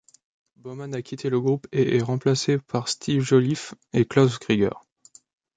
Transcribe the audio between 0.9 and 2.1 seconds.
a quitté le groupe et est